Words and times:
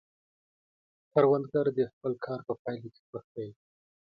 کروندګر 1.11 1.65
د 1.77 1.79
خپل 1.93 2.13
کار 2.25 2.39
په 2.47 2.53
پایله 2.63 2.89
کې 2.95 3.01
خوښ 3.07 3.25
دی 3.35 3.49